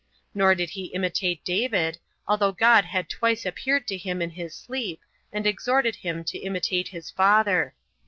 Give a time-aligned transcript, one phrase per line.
[0.33, 4.99] Nor did he imitate David, although God had twice appeared to him in his sleep,
[5.31, 7.75] and exhorted him to imitate his father.